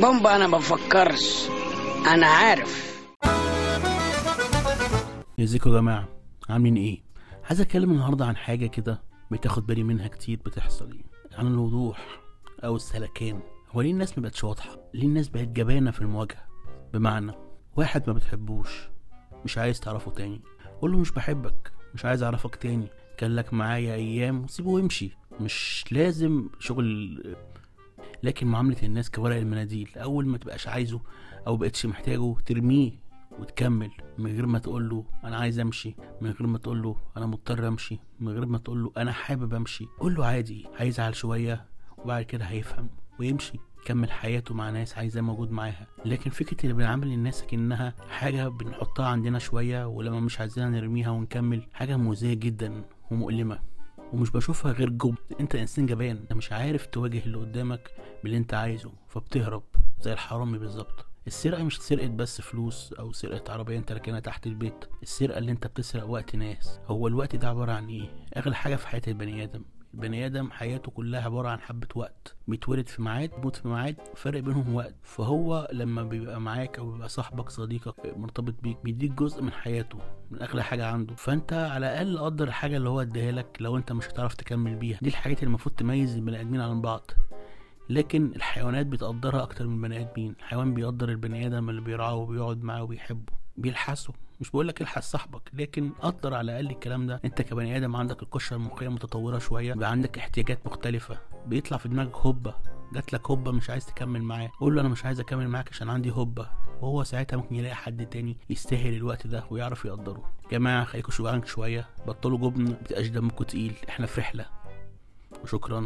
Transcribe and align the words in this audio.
بومبا 0.00 0.36
أنا 0.36 0.48
بفكرش. 0.48 1.48
أنا 2.06 2.26
عارف. 2.26 2.98
ازيكم 5.40 5.70
يا 5.70 5.74
جماعة 5.80 6.08
عاملين 6.48 6.76
إيه؟ 6.76 7.02
عايز 7.44 7.60
أتكلم 7.60 7.90
النهاردة 7.90 8.24
عن 8.26 8.36
حاجة 8.36 8.66
كده 8.66 9.02
بتاخد 9.30 9.66
بالي 9.66 9.82
منها 9.82 10.08
كتير 10.08 10.38
بتحصل 10.46 10.98
عن 11.32 11.46
الوضوح 11.46 12.20
أو 12.64 12.76
السلكان. 12.76 13.40
هو 13.70 13.80
ليه 13.80 13.90
الناس 13.90 14.18
مبقتش 14.18 14.44
واضحة؟ 14.44 14.76
ليه 14.94 15.06
الناس 15.06 15.28
بقت 15.28 15.48
جبانة 15.48 15.90
في 15.90 16.00
المواجهة؟ 16.00 16.44
بمعنى 16.92 17.32
واحد 17.76 18.02
ما 18.06 18.12
بتحبوش 18.12 18.88
مش 19.44 19.58
عايز 19.58 19.80
تعرفه 19.80 20.10
تاني. 20.10 20.40
قول 20.82 20.92
له 20.92 20.98
مش 20.98 21.10
بحبك 21.10 21.72
مش 21.94 22.04
عايز 22.04 22.22
أعرفك 22.22 22.56
تاني. 22.56 22.88
كان 23.18 23.36
لك 23.36 23.54
معايا 23.54 23.94
أيام 23.94 24.44
وسيبه 24.44 24.70
ويمشي 24.70 25.16
مش 25.40 25.84
لازم 25.90 26.48
شغل 26.58 27.18
لكن 28.22 28.46
معاملة 28.46 28.76
الناس 28.82 29.10
كورق 29.10 29.36
المناديل 29.36 29.90
أول 29.96 30.26
ما 30.26 30.38
تبقاش 30.38 30.68
عايزه 30.68 31.00
أو 31.46 31.56
بقتش 31.56 31.86
محتاجه 31.86 32.34
ترميه 32.46 32.92
وتكمل 33.38 33.90
من 34.18 34.32
غير 34.32 34.46
ما 34.46 34.58
تقول 34.58 34.88
له 34.88 35.04
أنا 35.24 35.36
عايز 35.36 35.58
أمشي 35.58 35.94
من 36.20 36.30
غير 36.30 36.46
ما 36.46 36.58
تقول 36.58 36.82
له 36.82 36.96
أنا 37.16 37.26
مضطر 37.26 37.68
أمشي 37.68 37.98
من 38.20 38.32
غير 38.32 38.46
ما 38.46 38.58
تقول 38.58 38.82
له 38.84 38.92
أنا 38.96 39.12
حابب 39.12 39.54
أمشي. 39.54 39.86
قول 39.98 40.14
له 40.14 40.26
عادي 40.26 40.66
هيزعل 40.76 41.14
شوية 41.14 41.64
وبعد 41.98 42.24
كده 42.24 42.44
هيفهم 42.44 42.88
ويمشي 43.20 43.58
يكمل 43.82 44.10
حياته 44.10 44.54
مع 44.54 44.70
ناس 44.70 44.98
عايزاه 44.98 45.20
موجود 45.20 45.50
معاها. 45.50 45.86
لكن 46.04 46.30
فكرة 46.30 46.62
اللي 46.62 46.74
بنعامل 46.74 47.12
الناس 47.12 47.42
كأنها 47.42 47.94
حاجة 48.08 48.48
بنحطها 48.48 49.06
عندنا 49.06 49.38
شوية 49.38 49.86
ولما 49.86 50.20
مش 50.20 50.40
عايزينها 50.40 50.70
نرميها 50.70 51.10
ونكمل 51.10 51.66
حاجة 51.72 51.96
مؤذية 51.96 52.34
جدا 52.34 52.84
ومؤلمة. 53.10 53.58
ومش 54.12 54.30
بشوفها 54.30 54.72
غير 54.72 54.90
جب 54.90 55.14
انت 55.40 55.54
انسان 55.54 55.86
جبان 55.86 56.16
انت 56.16 56.32
مش 56.32 56.52
عارف 56.52 56.86
تواجه 56.86 57.18
اللي 57.24 57.38
قدامك 57.38 57.90
باللي 58.22 58.36
انت 58.36 58.54
عايزه 58.54 58.92
فبتهرب 59.08 59.62
زي 60.00 60.12
الحرامي 60.12 60.58
بالظبط. 60.58 61.04
السرقة 61.26 61.62
مش 61.62 61.80
سرقة 61.80 62.06
بس 62.08 62.40
فلوس 62.40 62.92
أو 62.92 63.12
سرقة 63.12 63.52
عربية 63.52 63.78
أنت 63.78 63.92
راكنها 63.92 64.20
تحت 64.20 64.46
البيت. 64.46 64.84
السرقة 65.02 65.38
اللي 65.38 65.52
أنت 65.52 65.66
بتسرق 65.66 66.04
وقت 66.08 66.36
ناس. 66.36 66.80
هو 66.86 67.08
الوقت 67.08 67.36
ده 67.36 67.48
عبارة 67.48 67.72
عن 67.72 67.88
إيه؟ 67.88 68.08
أغلى 68.36 68.54
حاجة 68.54 68.76
في 68.76 68.88
حياة 68.88 69.02
البني 69.08 69.42
آدم. 69.44 69.64
البني 69.94 70.26
آدم 70.26 70.50
حياته 70.50 70.90
كلها 70.90 71.20
عبارة 71.20 71.48
عن 71.48 71.60
حبة 71.60 71.88
وقت. 71.94 72.36
بيتولد 72.48 72.88
في 72.88 73.02
ميعاد 73.02 73.30
بيموت 73.30 73.56
في 73.56 73.68
ميعاد 73.68 73.96
فرق 74.14 74.40
بينهم 74.40 74.74
وقت. 74.74 74.94
فهو 75.02 75.68
لما 75.72 76.02
بيبقى 76.02 76.40
معاك 76.40 76.78
أو 76.78 76.92
بيبقى 76.92 77.08
صاحبك 77.08 77.48
صديقك 77.50 78.16
مرتبط 78.16 78.54
بيك 78.62 78.76
بيديك 78.84 79.10
جزء 79.12 79.42
من 79.42 79.52
حياته 79.52 79.98
من 80.30 80.42
أغلى 80.42 80.62
حاجة 80.62 80.86
عنده. 80.86 81.14
فأنت 81.14 81.52
على 81.52 81.86
الأقل 81.86 82.18
قدر 82.18 82.48
الحاجة 82.48 82.76
اللي 82.76 82.88
هو 82.88 83.00
اداها 83.00 83.32
لك 83.32 83.56
لو 83.60 83.76
أنت 83.76 83.92
مش 83.92 84.08
هتعرف 84.08 84.34
تكمل 84.34 84.74
بيها. 84.76 84.98
دي 85.02 85.08
الحاجات 85.08 85.38
اللي 85.38 85.48
المفروض 85.48 85.74
تميز 85.74 86.14
البني 86.16 86.40
آدمين 86.40 86.60
عن 86.60 86.80
بعض. 86.80 87.10
لكن 87.90 88.32
الحيوانات 88.36 88.86
بتقدرها 88.86 89.42
أكتر 89.42 89.66
من 89.66 89.74
البني 89.84 90.00
آدمين. 90.00 90.34
الحيوان 90.38 90.74
بيقدر 90.74 91.08
البني 91.08 91.46
آدم 91.46 91.70
اللي 91.70 91.80
بيرعاه 91.80 92.14
وبيقعد 92.14 92.62
معاه 92.62 92.82
وبيحبه. 92.82 93.32
بيلحسه 93.58 94.12
مش 94.40 94.50
بقول 94.50 94.68
لك 94.68 94.80
الحس 94.80 95.10
صاحبك 95.10 95.42
لكن 95.52 95.90
قدر 96.00 96.34
على 96.34 96.52
الأقل 96.52 96.70
الكلام 96.70 97.06
ده. 97.06 97.20
أنت 97.24 97.42
كبني 97.42 97.76
آدم 97.76 97.96
عندك 97.96 98.22
القشرة 98.22 98.56
المخيه 98.56 98.88
متطورة 98.88 99.38
شوية 99.38 99.72
بيبقى 99.72 99.90
عندك 99.90 100.18
احتياجات 100.18 100.66
مختلفة. 100.66 101.18
بيطلع 101.46 101.78
في 101.78 101.88
دماغك 101.88 102.16
هوبه 102.16 102.54
جات 102.94 103.12
لك 103.12 103.30
هوبه 103.30 103.52
مش 103.52 103.70
عايز 103.70 103.86
تكمل 103.86 104.22
معاه. 104.22 104.50
قول 104.60 104.74
له 104.74 104.80
أنا 104.80 104.88
مش 104.88 105.04
عايز 105.04 105.20
أكمل 105.20 105.48
معاك 105.48 105.68
عشان 105.68 105.90
عندي 105.90 106.10
هوبه 106.10 106.48
وهو 106.80 107.04
ساعتها 107.04 107.36
ممكن 107.36 107.54
يلاقي 107.54 107.74
حد 107.74 108.06
تاني 108.06 108.36
يستاهل 108.50 108.94
الوقت 108.94 109.26
ده 109.26 109.44
ويعرف 109.50 109.84
يقدره. 109.84 110.30
جماعة 110.52 110.84
خليكوا 110.84 111.10
شجعان 111.12 111.44
شوية. 111.46 111.88
بطلوا 112.06 112.38
جبن 112.38 112.62
مبتبقاش 112.62 113.06
دمكوا 113.06 113.44
تقيل. 113.46 113.74
إحنا 113.88 114.06
في 114.06 114.20
رحلة. 114.20 114.46
وشكرا 115.42 115.80